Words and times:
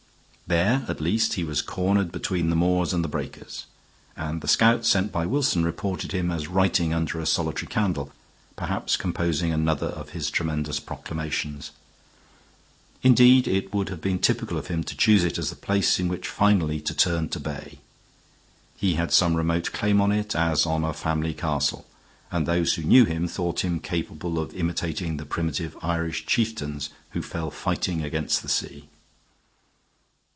There 0.47 0.83
at 0.89 0.99
least 0.99 1.35
he 1.35 1.45
was 1.45 1.61
cornered 1.61 2.11
between 2.11 2.49
the 2.49 2.57
moors 2.57 2.91
and 2.91 3.05
the 3.05 3.07
breakers; 3.07 3.67
and 4.17 4.41
the 4.41 4.49
scout 4.49 4.85
sent 4.85 5.09
by 5.09 5.25
Wilson 5.25 5.63
reported 5.63 6.11
him 6.11 6.29
as 6.29 6.49
writing 6.49 6.93
under 6.93 7.21
a 7.21 7.25
solitary 7.25 7.67
candle, 7.67 8.11
perhaps 8.57 8.97
composing 8.97 9.53
another 9.53 9.85
of 9.87 10.09
his 10.09 10.29
tremendous 10.29 10.77
proclamations. 10.81 11.71
Indeed, 13.01 13.47
it 13.47 13.73
would 13.73 13.87
have 13.87 14.01
been 14.01 14.19
typical 14.19 14.57
of 14.57 14.67
him 14.67 14.83
to 14.83 14.97
choose 14.97 15.23
it 15.23 15.37
as 15.37 15.51
the 15.51 15.55
place 15.55 16.01
in 16.01 16.09
which 16.09 16.27
finally 16.27 16.81
to 16.81 16.93
turn 16.93 17.29
to 17.29 17.39
bay. 17.39 17.79
He 18.75 18.95
had 18.95 19.13
some 19.13 19.35
remote 19.37 19.71
claim 19.71 20.01
on 20.01 20.11
it, 20.11 20.35
as 20.35 20.65
on 20.65 20.83
a 20.83 20.91
family 20.91 21.33
castle; 21.33 21.85
and 22.29 22.45
those 22.45 22.73
who 22.73 22.83
knew 22.83 23.05
him 23.05 23.25
thought 23.25 23.63
him 23.63 23.79
capable 23.79 24.37
of 24.37 24.53
imitating 24.53 25.15
the 25.15 25.25
primitive 25.25 25.77
Irish 25.81 26.25
chieftains 26.25 26.89
who 27.11 27.21
fell 27.21 27.51
fighting 27.51 28.03
against 28.03 28.41
the 28.41 28.49
sea. 28.49 28.89